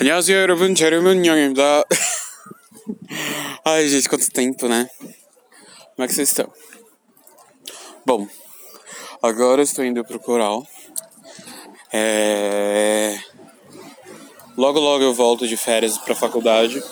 안녕하세요 0.00 0.38
여러분 0.38 0.74
제르문 0.74 1.26
영입니다 1.26 1.84
Ai 3.64 3.86
gente, 3.88 4.08
quanto 4.08 4.30
tempo 4.30 4.68
né? 4.68 4.88
Como 5.94 6.04
é 6.04 6.06
que 6.06 6.14
vocês 6.14 6.30
estão? 6.30 6.50
Bom, 8.06 8.26
agora 9.22 9.62
estou 9.62 9.84
indo 9.84 10.02
pro 10.02 10.18
coral 10.18 10.66
é... 11.92 13.18
Logo 14.56 14.80
logo 14.80 15.04
eu 15.04 15.12
volto 15.12 15.46
de 15.46 15.56
férias 15.58 15.98
pra 15.98 16.14
faculdade 16.14 16.82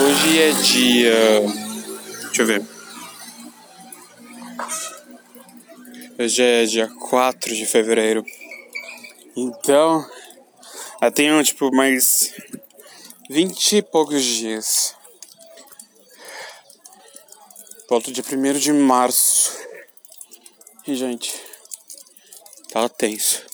Hoje 0.00 0.40
é 0.40 0.50
dia... 0.52 1.40
Deixa 2.26 2.42
eu 2.42 2.46
ver 2.46 2.62
Hoje 6.18 6.42
é 6.42 6.64
dia 6.64 6.88
4 6.88 7.54
de 7.54 7.64
fevereiro 7.64 8.24
Então 9.36 10.04
eu 11.05 11.11
tenho 11.11 11.43
tipo 11.43 11.69
mais 11.75 12.33
vinte 13.29 13.77
e 13.77 13.81
poucos 13.81 14.23
dias. 14.23 14.95
Volto 17.89 18.11
dia 18.11 18.23
1 18.23 18.53
de 18.59 18.71
março. 18.71 19.57
E 20.87 20.95
gente, 20.95 21.33
tá 22.71 22.87
tenso. 22.87 23.45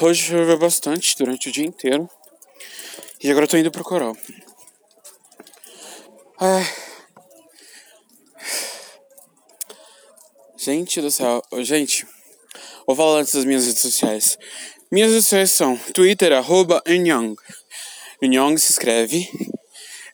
Hoje 0.00 0.22
choveu 0.22 0.58
bastante 0.58 1.16
durante 1.16 1.48
o 1.48 1.52
dia 1.52 1.66
inteiro. 1.66 2.08
E 3.20 3.30
agora 3.30 3.44
eu 3.44 3.48
tô 3.48 3.56
indo 3.56 3.70
pro 3.70 3.82
coral. 3.82 4.16
Gente 10.56 11.00
do 11.00 11.10
céu, 11.10 11.42
gente, 11.60 12.06
vou 12.86 12.94
falar 12.94 13.20
antes 13.20 13.32
das 13.32 13.44
minhas 13.44 13.66
redes 13.66 13.80
sociais. 13.80 14.38
Minhas 14.90 15.30
redes 15.30 15.52
são 15.52 15.76
Twitter, 15.92 16.32
arroba 16.32 16.82
Enyong. 16.86 17.36
Enyong 18.22 18.56
se 18.56 18.72
escreve 18.72 19.28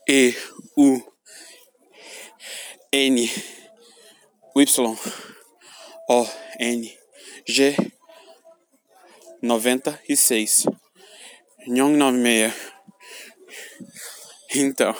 E 0.08 0.34
U 0.76 1.00
N 2.92 3.30
Y 4.56 4.98
O 6.08 6.26
N 6.58 6.98
G 7.46 7.76
96 9.40 10.66
Enyong 11.68 11.96
96 11.96 12.52
Então 14.56 14.96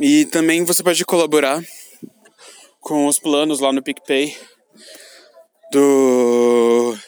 E 0.00 0.26
também 0.26 0.64
você 0.64 0.82
pode 0.82 1.04
colaborar 1.04 1.62
com 2.80 3.06
os 3.06 3.20
planos 3.20 3.60
lá 3.60 3.72
no 3.72 3.82
PicPay 3.82 4.36
do 5.70 6.98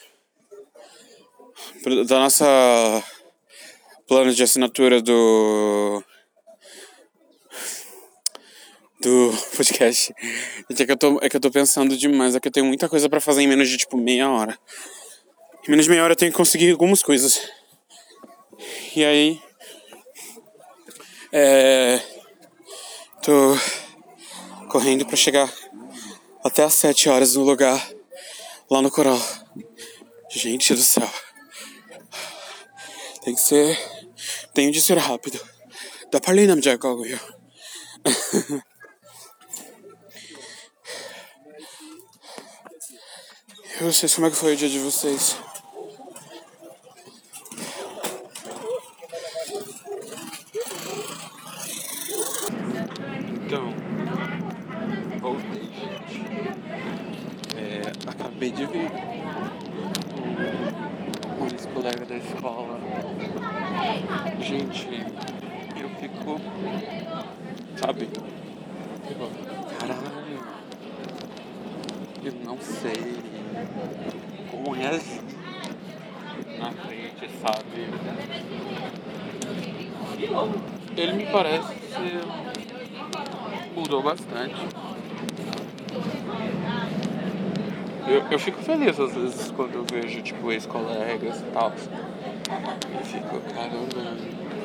da 2.07 2.19
nossa 2.19 2.45
plano 4.07 4.33
de 4.33 4.43
assinatura 4.43 5.01
do 5.01 6.05
do 9.01 9.33
podcast. 9.57 10.13
é 10.69 10.87
que 10.87 10.93
eu 10.93 10.97
tô, 10.97 11.19
é 11.23 11.29
que 11.29 11.37
eu 11.37 11.41
tô 11.41 11.51
pensando 11.51 11.97
demais, 11.97 12.35
é 12.35 12.41
que 12.41 12.49
eu 12.49 12.53
tenho 12.53 12.67
muita 12.67 12.89
coisa 12.89 13.09
para 13.09 13.21
fazer 13.21 13.43
em 13.43 13.49
menos 13.49 13.69
de 13.69 13.79
tipo 13.79 13.97
meia 13.97 14.29
hora. 14.31 14.59
Em 15.67 15.71
menos 15.71 15.87
de 15.87 15.91
meia 15.91 16.05
hora 16.05 16.13
eu 16.13 16.17
tenho 16.17 16.31
que 16.31 16.37
conseguir 16.37 16.71
algumas 16.71 17.03
coisas. 17.03 17.41
E 18.95 19.05
aí 19.05 19.41
é 21.33 22.01
tô 23.23 23.57
correndo 24.69 25.07
para 25.07 25.17
chegar 25.17 25.53
até 26.45 26.63
às 26.63 26.75
sete 26.75 27.09
horas 27.09 27.35
no 27.35 27.45
lugar 27.45 27.81
lá 28.71 28.83
no 28.83 28.91
coral. 28.91 29.21
Gente 30.31 30.75
do 30.75 30.83
céu. 30.83 31.09
Tem 33.24 33.34
que 33.34 33.42
ser. 33.42 33.78
Tem 34.54 34.72
de 34.72 34.82
ser 34.82 34.98
rápido. 34.98 35.40
Da 36.12 36.20
빨리 36.20 36.48
남자 36.48 36.78
거고요. 36.78 37.20
E 43.78 43.84
vocês, 43.84 44.16
como 44.16 44.28
é 44.28 44.30
que 44.30 44.38
foi 44.38 44.54
o 44.54 44.56
dia 44.56 44.70
de 44.70 44.80
vocês? 44.80 45.36
Colega 61.81 62.05
da 62.05 62.17
escola. 62.19 62.79
Gente, 64.39 64.87
eu 65.81 65.89
fico. 65.99 66.39
Sabe? 67.77 68.09
Caralho. 69.79 70.41
Eu 72.23 72.33
não 72.45 72.59
sei 72.61 73.17
como 74.51 74.77
é 74.77 74.91
na 76.59 76.71
frente, 76.71 77.31
sabe? 77.41 77.89
Ele 80.99 81.13
me 81.15 81.27
parece 81.33 81.75
mudou 83.75 84.03
bastante. 84.03 84.70
Eu, 88.11 88.25
eu 88.29 88.39
fico 88.41 88.61
feliz 88.61 88.99
às 88.99 89.15
vezes 89.15 89.53
quando 89.53 89.77
eu 89.77 89.85
vejo, 89.85 90.21
tipo, 90.21 90.51
ex-colegas 90.51 91.39
e 91.39 91.45
tal. 91.53 91.73
E 93.01 93.07
fico, 93.07 93.41
caramba, 93.55 94.17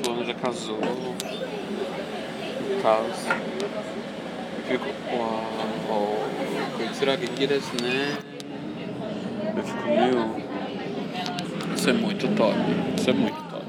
fulano 0.03 0.25
já 0.25 0.33
casou 0.33 0.79
e 2.71 2.81
tal. 2.81 3.03
Eu 3.03 4.79
fico, 4.79 4.85
uau, 5.15 6.17
será 6.95 7.15
que 7.17 7.27
desu 7.45 7.69
né? 7.83 8.17
Eu 9.55 9.63
fico, 9.63 9.87
meu, 9.89 10.35
isso 11.75 11.87
é 11.91 11.93
muito 11.93 12.27
top, 12.35 12.57
isso 12.97 13.11
é 13.11 13.13
muito 13.13 13.43
top. 13.43 13.65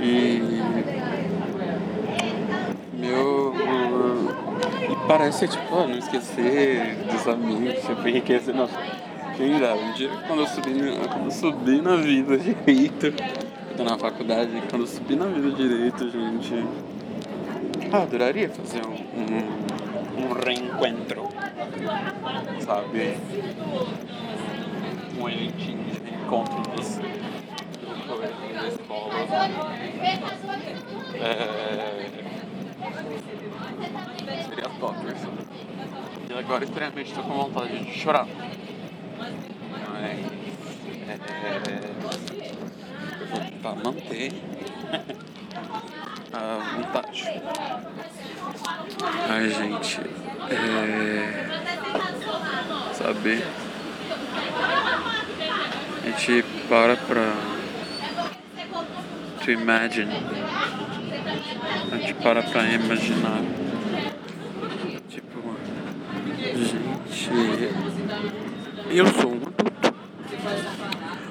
E 0.00 0.56
parece 5.06 5.48
tipo, 5.48 5.74
ah, 5.74 5.86
não 5.86 5.98
esquecer 5.98 6.96
dos 7.10 7.26
amigos, 7.28 7.80
tipo, 7.84 8.08
enriquecer 8.08 8.54
nossa. 8.54 8.76
Quem 9.36 9.58
dá? 9.60 9.74
Um 9.74 9.92
dia 9.92 10.10
quando 10.26 10.40
eu 10.40 10.46
subi, 10.46 10.72
quando 11.08 11.24
eu 11.24 11.30
subi 11.30 11.80
na 11.80 11.96
vida 11.96 12.38
direito, 12.38 13.06
eu 13.06 13.76
tô 13.76 13.84
na 13.84 13.98
faculdade, 13.98 14.50
quando 14.70 14.82
eu 14.82 14.86
subi 14.86 15.14
na 15.14 15.26
vida 15.26 15.50
direito, 15.50 16.10
gente. 16.10 16.64
Ah, 17.92 18.02
adoraria 18.02 18.48
fazer 18.48 18.82
um, 18.86 18.92
um, 18.92 20.24
um 20.24 20.32
reencontro. 20.32 21.28
Sabe? 22.60 23.16
Um 25.20 25.28
eventinho 25.28 25.84
de 25.84 26.10
reencontro 26.10 26.62
dos 26.74 26.98
da 28.56 28.68
escola. 28.68 29.14
É 31.20 31.85
Top 34.80 34.96
isso. 35.06 35.28
E 36.28 36.38
agora 36.38 36.64
extremamente 36.64 37.08
estou 37.08 37.24
com 37.24 37.34
vontade 37.34 37.78
de 37.78 37.98
chorar. 37.98 38.26
Mas 39.18 40.18
é, 41.08 41.18
eu 43.20 43.26
vou 43.26 43.40
tentar 43.40 43.74
manter 43.74 44.32
a 46.32 46.74
vontade. 46.76 47.24
Ai 49.28 49.48
gente. 49.48 50.00
É, 50.50 51.32
sabe? 52.92 53.42
A 56.02 56.06
gente 56.06 56.44
para 56.68 56.96
pra 56.96 57.32
to 59.42 59.50
imagine 59.50 60.10
a 61.92 61.96
gente 61.98 62.14
para 62.14 62.42
pra 62.42 62.64
imaginar. 62.64 63.40
Tipo, 65.08 65.56
gente. 67.10 67.70
Eu 68.90 69.06
sou 69.06 69.32
um 69.32 69.36
adulto. 69.36 69.94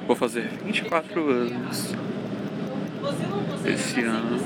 Vou 0.07 0.15
fazer 0.15 0.47
24 0.63 1.29
anos 1.29 1.93
esse 3.65 4.01
ano. 4.01 4.37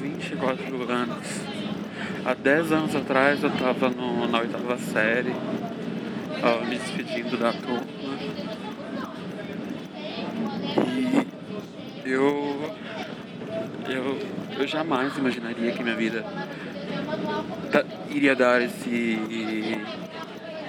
24 0.00 0.90
anos. 0.90 1.40
Há 2.24 2.34
10 2.34 2.72
anos 2.72 2.96
atrás 2.96 3.42
eu 3.42 3.50
tava 3.50 3.90
no, 3.90 4.28
na 4.28 4.38
oitava 4.38 4.78
série, 4.78 5.34
tava 6.40 6.64
me 6.64 6.78
despedindo 6.78 7.36
da 7.36 7.52
turma. 7.52 7.86
E 12.04 12.10
eu 12.10 12.74
eu, 13.88 14.18
eu 14.58 14.66
jamais 14.66 15.16
imaginaria 15.16 15.72
que 15.72 15.82
minha 15.82 15.96
vida 15.96 16.24
iria 18.10 18.34
dar 18.34 18.60
esse, 18.62 19.18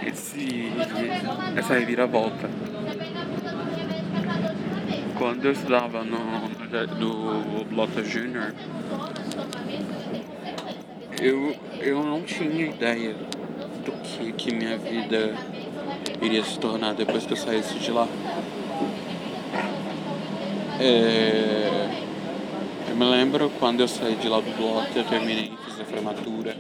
esse 0.08 0.72
essa 1.56 1.74
reviravolta. 1.74 2.50
quando 5.24 5.46
eu 5.46 5.52
estudava 5.54 6.04
no, 6.04 6.20
no 7.00 7.66
Blota 7.66 8.04
Junior, 8.04 8.54
eu, 11.22 11.56
eu 11.80 12.04
não 12.04 12.22
tinha 12.24 12.66
ideia 12.66 13.16
do 13.86 13.92
que, 14.04 14.34
que 14.34 14.54
minha 14.54 14.78
vida 14.78 15.34
iria 16.22 16.44
se 16.44 16.60
tornar 16.60 16.94
depois 16.94 17.26
que 17.26 17.32
eu 17.32 17.38
saísse 17.38 17.76
de 17.80 17.92
lá. 17.92 18.06
É, 20.80 21.90
eu 22.90 22.96
me 22.98 23.06
lembro 23.06 23.50
quando 23.60 23.80
eu 23.80 23.88
saí 23.88 24.16
de 24.16 24.28
lá 24.28 24.42
do 24.42 24.58
Blota, 24.58 24.90
eu 24.94 25.06
terminei, 25.06 25.54
fiz 25.66 25.80
a 25.80 25.86
formatura. 25.86 26.56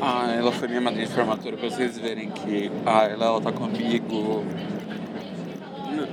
Ah, 0.00 0.30
ela 0.32 0.52
foi 0.52 0.68
minha 0.68 0.80
madrinha 0.80 1.06
de 1.06 1.12
formatura, 1.12 1.56
pra 1.56 1.70
vocês 1.70 1.98
verem 1.98 2.30
que 2.30 2.70
ah, 2.84 3.04
ela, 3.04 3.26
ela 3.26 3.40
tá 3.40 3.50
comigo 3.50 4.44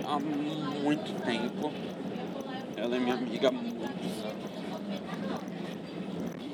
há 0.08 0.20
muito 0.20 1.14
tempo. 1.26 1.72
Ela 2.78 2.96
é 2.96 3.00
minha 3.00 3.16
amiga 3.16 3.50
há 3.50 3.52
muitos 3.52 4.24
anos. 4.24 4.44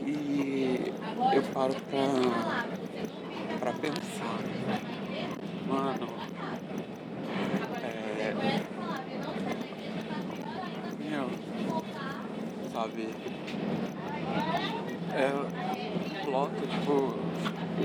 E 0.06 0.92
eu 1.34 1.44
paro 1.54 1.76
pra, 1.76 3.60
pra 3.60 3.74
pensar. 3.74 4.40
Mano, 5.68 6.08
é. 7.84 8.34
Meu, 11.10 11.30
sabe? 12.74 13.10
Tipo. 16.70 17.18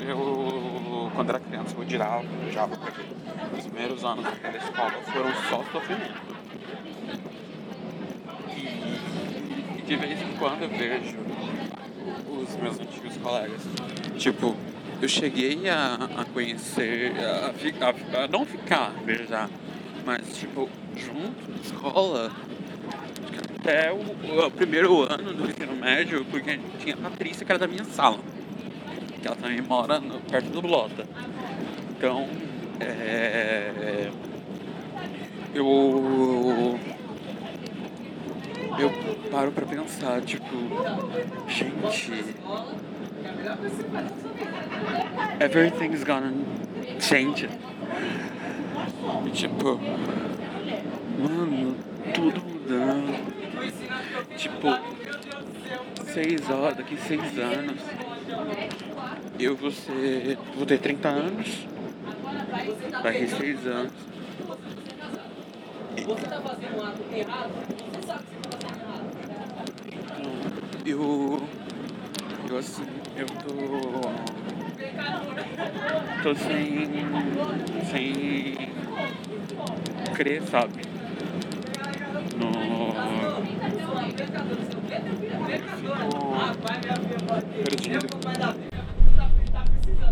Eu, 0.07 1.11
quando 1.15 1.29
era 1.31 1.41
criança, 1.41 1.75
eu 1.77 1.83
odiava 1.83 2.77
porque 2.77 3.03
os 3.57 3.67
primeiros 3.67 4.05
anos 4.05 4.25
daquela 4.25 4.57
escola 4.57 4.91
foram 4.91 5.35
só 5.49 5.65
sofrimento. 5.73 6.35
E, 8.51 9.79
e 9.79 9.83
de 9.83 9.97
vez 9.97 10.21
em 10.21 10.37
quando 10.37 10.63
eu 10.63 10.69
vejo 10.69 11.17
os 12.29 12.57
meus 12.57 12.81
antigos 12.81 13.17
colegas. 13.19 13.63
Tipo, 14.19 14.57
eu 15.01 15.09
cheguei 15.09 15.69
a, 15.69 15.95
a 15.95 16.25
conhecer, 16.25 17.13
a, 17.19 17.53
a, 17.87 18.25
a, 18.25 18.29
não 18.29 18.45
ficar, 18.45 18.91
beijar, 19.05 19.49
mas 20.05 20.37
tipo, 20.37 20.69
junto 20.97 21.51
escola, 21.63 22.31
até 23.59 23.91
o, 23.93 24.47
o, 24.47 24.51
primeiro 24.51 25.03
ano 25.03 25.33
do 25.33 25.51
ensino 25.51 25.75
médio, 25.77 26.25
porque 26.27 26.59
tinha 26.79 26.95
a 26.95 26.99
Patrícia, 26.99 27.47
que 27.47 27.51
era 27.51 27.59
da 27.59 27.67
minha 27.67 27.85
sala, 27.85 28.19
que 29.21 29.27
ela 29.27 29.37
também 29.37 29.61
mora 29.63 29.99
no, 29.99 30.21
perto 30.21 30.51
do 30.51 30.61
Blota. 30.61 31.07
Então, 31.97 32.29
é, 32.81 34.11
eu 35.55 36.79
eu 38.79 38.91
paro 39.31 39.53
pra 39.53 39.65
pensar, 39.65 40.21
tipo, 40.23 40.47
gente, 41.49 42.13
everything's 45.41 46.05
gonna 46.05 46.33
change. 47.01 47.49
Tipo, 49.33 49.81
mano, 51.19 51.77
tudo 52.15 52.41
mudando. 52.41 53.35
Tipo, 54.37 54.69
seis 56.13 56.51
horas, 56.51 56.77
daqui 56.77 56.97
seis 56.97 57.39
anos, 57.39 57.81
eu 59.39 59.57
vou 59.57 59.71
ser. 59.71 60.39
vou 60.57 60.67
ter 60.67 60.79
30 60.79 61.09
anos. 61.09 61.67
Daqui 63.03 63.29
seis 63.29 63.67
anos. 63.67 63.93
Errado. 67.13 67.51
Eu. 70.87 71.43
Eu 72.49 72.59
assim, 72.59 72.87
eu 73.17 73.27
tô. 73.27 73.55
tô 76.23 76.35
sem. 76.35 76.89
sem. 77.91 78.75
crer, 80.15 80.43
sabe? 80.43 80.94
Perdido. 87.65 88.07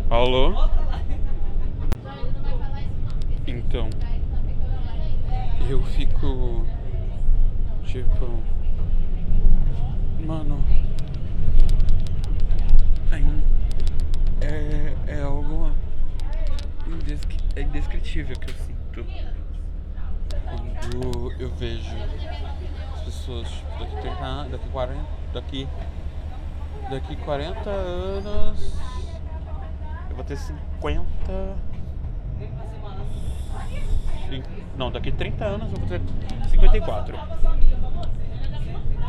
Alô? 0.08 0.68
Então 3.46 3.90
eu 5.68 5.82
fico 5.82 6.64
tipo 7.84 8.42
mano 10.24 10.64
é, 14.40 14.94
é 15.06 15.22
algo 15.22 15.72
é 17.56 17.62
indescritível 17.62 18.36
que 18.36 18.50
eu 18.50 18.54
sinto 18.54 19.06
quando 20.92 21.21
eu 21.38 21.50
vejo 21.50 21.96
as 22.94 23.00
pessoas 23.02 23.48
daqui 23.78 23.96
30 24.00 24.24
anos, 24.24 24.52
daqui 24.52 24.68
40 24.68 25.00
daqui 25.32 25.68
daqui 26.90 27.16
40 27.16 27.70
anos 27.70 28.74
eu 30.10 30.16
vou 30.16 30.24
ter 30.24 30.36
50 30.36 31.72
não, 34.76 34.90
daqui 34.90 35.12
30 35.12 35.44
anos 35.44 35.72
eu 35.72 35.78
vou 35.78 35.88
ter 35.88 36.00
54. 36.48 37.18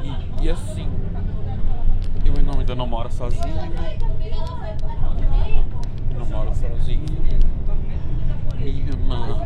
E, 0.03 0.45
e 0.45 0.49
assim, 0.49 0.89
eu 2.25 2.43
não, 2.43 2.59
ainda 2.59 2.75
não 2.75 2.87
moro 2.87 3.11
sozinho. 3.11 3.43
Eu 6.11 6.19
não 6.19 6.25
moro 6.25 6.53
sozinho. 6.53 7.05
Minha 8.55 8.69
irmã 8.69 9.41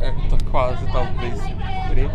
é, 0.00 0.10
tá 0.28 0.38
quase 0.50 0.86
talvez 0.90 1.40
morrer. 1.40 2.10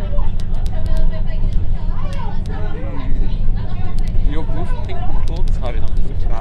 E 4.28 4.34
eu 4.34 4.42
busco 4.42 4.76
o 4.76 4.82
tempo 4.82 5.26
todo, 5.26 5.52
sabe, 5.52 5.80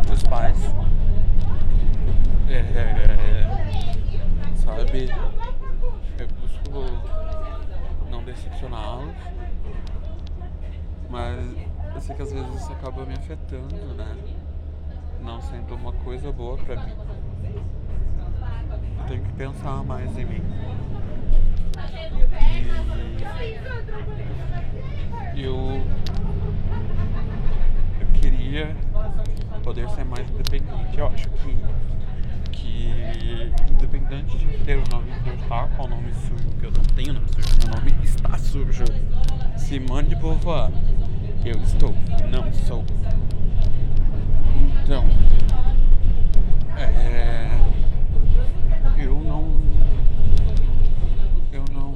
meus 0.07 0.23
pais. 0.23 0.57
É, 2.49 2.63
sabe? 4.55 5.09
não 8.09 8.23
decepcioná-los, 8.23 9.15
mas 11.09 11.55
eu 11.93 12.01
sei 12.01 12.15
que 12.15 12.21
às 12.21 12.31
vezes 12.31 12.55
isso 12.55 12.71
acaba 12.71 13.05
me 13.05 13.13
afetando, 13.13 13.93
né? 13.95 14.17
Não 15.21 15.41
sendo 15.41 15.75
uma 15.75 15.91
coisa 15.91 16.31
boa 16.31 16.57
pra 16.57 16.75
mim. 16.83 16.93
Eu 18.99 19.05
tenho 19.07 19.23
que 19.23 19.33
pensar 19.33 19.83
mais 19.83 20.17
em 20.17 20.25
mim. 20.25 20.43
Eu, 25.37 25.81
eu 27.99 28.07
queria 28.13 28.75
poder 29.63 29.89
ser 29.89 30.05
mais 30.05 30.29
independente. 30.29 30.97
Eu 30.97 31.07
acho 31.07 31.29
que 31.29 31.55
que, 32.65 33.51
independente 33.69 34.37
de 34.37 34.57
ter 34.63 34.77
o 34.77 34.83
nome, 34.91 35.11
de 35.21 35.29
eu 35.29 35.35
estar 35.35 35.67
com 35.69 35.83
o 35.83 35.87
nome 35.87 36.11
sujo, 36.13 36.49
que 36.59 36.65
eu 36.65 36.71
não 36.71 36.83
tenho 36.95 37.13
nome 37.13 37.27
sujo, 37.27 37.47
meu 37.59 37.75
nome 37.75 38.03
está 38.03 38.37
sujo. 38.37 38.85
Simone 39.57 40.09
de 40.09 40.15
Beauvoir, 40.15 40.71
eu 41.43 41.61
estou, 41.61 41.93
não 42.29 42.51
sou. 42.53 42.83
Então, 44.83 45.05
é, 46.77 47.49
eu 48.97 49.19
não, 49.19 49.55
eu 51.51 51.65
não, 51.71 51.95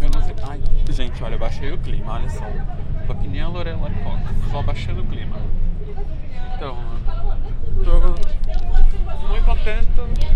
eu 0.00 0.10
não 0.10 0.22
sei, 0.22 0.34
ai, 0.42 0.60
gente, 0.90 1.22
olha, 1.22 1.34
eu 1.34 1.38
baixei 1.38 1.70
o 1.70 1.78
clima, 2.02 2.12
olha 2.12 2.28
só, 2.28 2.44
tô 3.06 3.14
que 3.14 3.28
nem 3.28 3.40
a 3.40 3.48
Lorela 3.48 3.90
Cox, 3.90 4.50
só 4.50 4.62
baixando 4.62 5.02
o 5.02 5.06
clima. 5.06 5.36
Então, 6.54 6.76
tô 7.84 8.00
muito 9.28 9.44
contento 9.44 10.31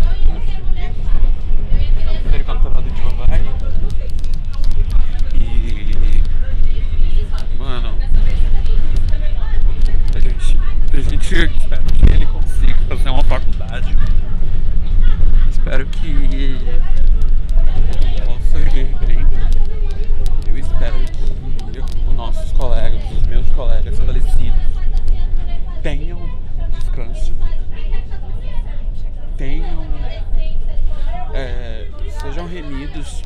remidos. 32.87 33.21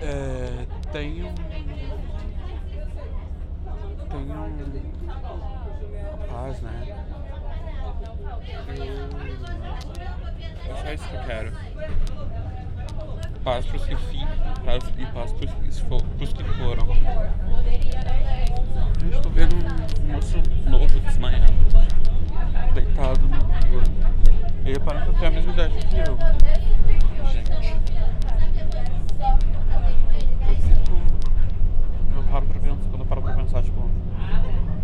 É, 0.00 0.66
tenham. 0.92 1.34
Tenham. 4.10 4.52
Paz, 6.30 6.60
né? 6.62 6.96
Eu, 8.68 8.84
é 10.70 10.82
só 10.82 10.92
isso 10.92 11.08
que 11.08 11.14
eu 11.14 11.24
quero. 11.24 11.52
Paz 13.42 13.64
pros 13.66 13.84
que 13.84 13.96
fim, 13.96 14.26
paz 14.64 14.82
e 14.98 15.06
paz 15.06 15.32
pros 15.32 15.78
for, 15.80 16.02
pros 16.02 16.32
que 16.32 16.44
foram. 16.44 16.86
Eu 19.02 19.10
estou 19.10 19.32
vendo 19.32 19.54
um 20.02 20.12
moço 20.12 20.38
novo 20.68 21.00
desmaiado, 21.00 21.52
deitado 22.74 23.28
no. 23.28 23.46
Ele 24.66 24.80
parece 24.80 25.12
ter 25.12 25.26
a 25.26 25.30
mesma 25.30 25.52
idade 25.52 25.74
que 25.86 25.96
eu. 25.96 26.18
Gente. 27.30 27.52
Eu 30.48 30.56
fico. 30.56 30.96
Eu 32.16 32.22
paro 32.24 32.46
pra 32.46 32.58
pensar, 32.58 32.90
quando 32.90 33.00
eu 33.00 33.06
paro 33.06 33.22
pra 33.22 33.34
pensar, 33.34 33.62
tipo. 33.62 33.88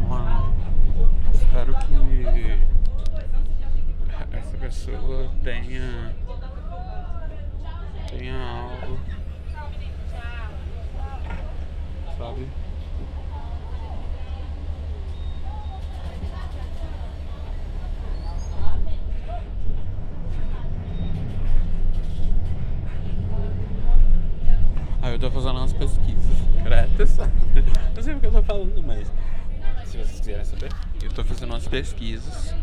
Mano, 0.08 0.54
espero 1.34 1.74
que 1.74 2.60
essa 4.30 4.56
pessoa 4.56 5.28
tenha. 5.42 6.14
tenha 8.08 8.36
algo. 8.36 9.00
Sabe? 12.32 12.48
Ah, 25.02 25.10
eu 25.10 25.18
tô 25.18 25.30
fazendo 25.30 25.58
umas 25.58 25.72
pesquisas 25.74 26.22
secretas. 26.56 27.18
Não 27.94 28.02
sei 28.02 28.14
o 28.14 28.20
que 28.20 28.26
eu 28.26 28.32
tô 28.32 28.42
falando, 28.42 28.82
mas 28.82 29.12
se 29.84 29.98
vocês 29.98 30.20
quiserem 30.20 30.44
saber, 30.44 30.72
eu 31.02 31.12
tô 31.12 31.22
fazendo 31.24 31.50
umas 31.50 31.68
pesquisas. 31.68 32.54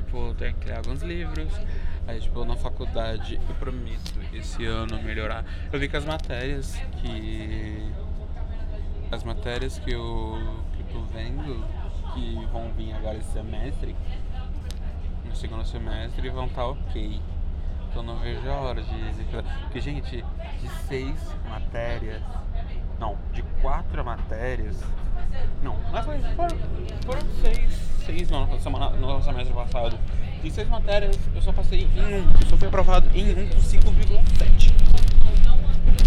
Tipo, 0.00 0.34
tenho 0.34 0.54
que 0.54 0.60
criar 0.60 0.78
alguns 0.78 1.02
livros. 1.02 1.52
Aí, 2.06 2.20
tipo, 2.20 2.44
na 2.44 2.56
faculdade 2.56 3.40
eu 3.48 3.54
prometo 3.56 4.14
esse 4.32 4.64
ano 4.64 5.02
melhorar. 5.02 5.44
Eu 5.72 5.78
vi 5.78 5.88
que 5.88 5.96
as 5.96 6.04
matérias 6.04 6.76
que. 7.00 7.92
As 9.10 9.22
matérias 9.22 9.78
que 9.78 9.92
eu, 9.92 10.36
que 10.74 10.82
eu 10.82 10.86
tô 10.86 11.00
vendo 11.12 11.64
que 12.12 12.46
vão 12.52 12.72
vir 12.72 12.92
agora 12.92 13.16
esse 13.18 13.30
semestre 13.30 13.94
no 15.24 15.34
segundo 15.34 15.64
semestre 15.64 16.28
vão 16.30 16.46
estar 16.46 16.62
tá 16.62 16.68
ok. 16.68 17.20
Então 17.88 18.02
não 18.02 18.16
vejo 18.18 18.48
a 18.48 18.54
hora 18.54 18.82
de. 18.82 19.24
Porque, 19.62 19.80
gente, 19.80 20.24
de 20.60 20.68
seis 20.88 21.36
matérias. 21.48 22.22
Não, 22.98 23.16
de 23.32 23.42
quatro 23.62 24.04
matérias. 24.04 24.82
Não, 25.62 25.76
mas 25.92 26.04
foram, 26.04 26.58
foram 27.04 27.20
seis, 27.42 27.85
seis 28.06 28.30
no, 28.30 28.60
semana, 28.60 28.90
no 28.90 29.22
semestre 29.22 29.52
passado. 29.52 29.98
De 30.42 30.50
seis 30.50 30.68
matérias 30.68 31.18
eu 31.34 31.42
só 31.42 31.52
passei 31.52 31.80
em 31.80 32.00
um. 32.00 32.30
Eu 32.40 32.46
só 32.48 32.56
fui 32.56 32.68
aprovado 32.68 33.10
em 33.14 33.32
um 33.32 33.48
por 33.48 33.58
5,7. 33.58 34.72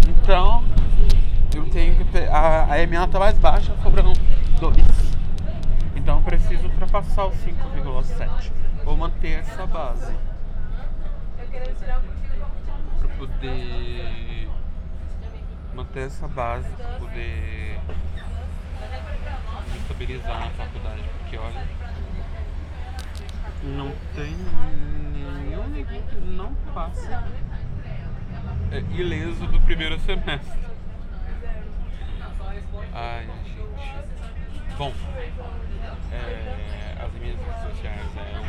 Então 0.08 0.64
eu 1.54 1.64
tenho 1.66 1.94
que. 1.96 2.18
A, 2.28 2.72
a 2.72 2.82
EMA 2.82 3.06
tá 3.06 3.18
mais 3.18 3.38
baixa, 3.38 3.72
cobrando 3.82 4.12
dois. 4.58 4.76
Então 5.94 6.16
eu 6.16 6.22
preciso 6.22 6.64
ultrapassar 6.64 7.26
o 7.26 7.30
5,7 7.30 8.60
vou 8.90 8.96
manter 8.96 9.38
essa 9.38 9.66
base. 9.66 10.12
Pra 12.98 13.08
poder 13.16 14.48
manter 15.74 16.00
essa 16.00 16.26
base, 16.26 16.68
pra 16.70 16.98
poder 16.98 17.78
estabilizar 19.76 20.40
na 20.40 20.50
faculdade, 20.50 21.02
porque 21.18 21.36
olha, 21.36 21.68
não 23.62 23.92
tem 24.14 24.34
nenhum 25.12 25.84
que 26.08 26.16
não 26.16 26.54
passa 26.72 27.28
é, 28.70 28.78
ileso 28.92 29.46
do 29.46 29.60
primeiro 29.60 29.98
semestre. 30.00 30.60
Ai, 32.92 33.26
gente. 33.26 33.60
Bom, 34.78 34.92
é, 36.12 36.96
as 37.04 37.12
minhas 37.20 37.38
redes 37.38 37.62
sociais 37.62 38.16
é 38.16 38.40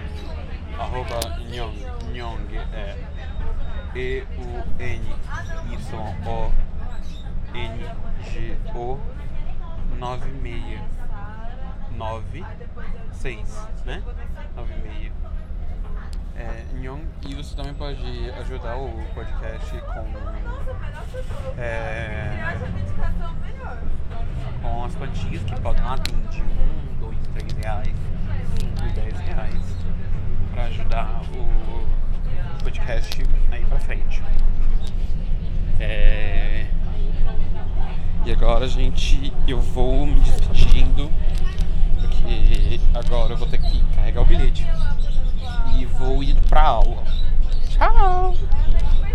arroba 0.80 1.20
Nyong, 1.50 1.78
Nyong 2.12 2.58
é 2.74 2.98
E-U-N-Y-O-N-G-O 3.94 5.00
96 10.00 11.01
96, 12.02 13.68
né? 13.86 14.02
96 14.56 15.12
é, 16.36 16.66
Nyong, 16.74 17.04
e 17.28 17.36
você 17.36 17.56
também 17.56 17.76
pode 17.76 18.32
ajudar 18.32 18.76
o 18.76 18.90
podcast 19.14 19.70
com 19.70 21.62
é, 21.62 22.58
com 24.64 24.84
as 24.84 24.96
quantias 24.96 25.44
que 25.44 25.62
podem 25.62 25.84
lá 25.84 25.96
de 25.96 26.42
1, 26.42 26.46
2, 27.02 27.18
3 27.36 27.54
reais, 27.64 27.96
5 28.60 28.84
e 28.84 28.94
10 28.94 29.20
reais 29.20 29.76
para 30.52 30.64
ajudar 30.64 31.22
o 31.36 32.64
podcast 32.64 33.24
a 33.52 33.60
ir 33.60 33.66
para 33.68 33.80
frente. 33.80 34.24
É... 35.80 36.68
E 38.26 38.32
agora, 38.32 38.68
gente, 38.68 39.32
eu 39.48 39.60
vou 39.60 40.06
me 40.06 40.20
despedindo, 40.20 41.12
porque 42.22 42.80
agora 42.94 43.34
eu 43.34 43.38
vou 43.38 43.48
ter 43.48 43.60
que 43.60 43.82
carregar 43.96 44.22
o 44.22 44.26
bilhete 44.26 44.66
e 45.78 45.86
vou 45.86 46.24
ir 46.24 46.36
para 46.48 46.62
aula. 46.62 47.04
Tchau! 47.70 48.36